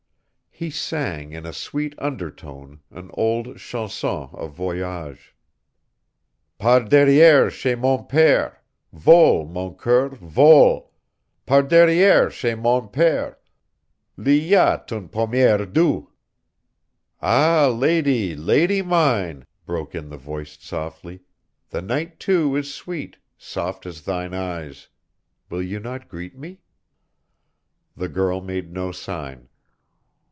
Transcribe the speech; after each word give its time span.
He 0.53 0.69
sang 0.69 1.31
in 1.31 1.43
a 1.47 1.53
sweet 1.53 1.95
undertone 1.97 2.81
an 2.91 3.09
old 3.15 3.57
chanson 3.59 4.29
of 4.33 4.51
voyage. 4.53 5.33
"Par 6.59 6.81
derrièr' 6.81 7.49
chez 7.49 7.73
mon 7.75 8.03
père, 8.07 8.57
Vole, 8.93 9.47
mon 9.47 9.73
coeur, 9.73 10.09
vole! 10.09 10.93
Par 11.47 11.63
derrièr' 11.63 12.29
chez 12.31 12.53
mon 12.53 12.87
père 12.87 13.37
Li 14.17 14.37
ya 14.39 14.77
t 14.77 14.95
un 14.95 15.07
pommier 15.09 15.57
doux." 15.65 16.11
"Ah 17.23 17.67
lady, 17.73 18.35
lady 18.35 18.83
mine," 18.83 19.47
broke 19.65 19.95
in 19.95 20.09
the 20.09 20.17
voice 20.17 20.59
softly, 20.61 21.21
"the 21.71 21.81
night 21.81 22.19
too 22.19 22.55
is 22.55 22.71
sweet, 22.71 23.17
soft 23.35 23.87
as 23.87 24.01
thine 24.03 24.35
eyes. 24.35 24.89
Will 25.49 25.63
you 25.63 25.79
not 25.79 26.07
greet 26.07 26.37
me?" 26.37 26.59
The 27.97 28.09
girl 28.09 28.41
made 28.41 28.71
no 28.71 28.91
sign. 28.91 29.47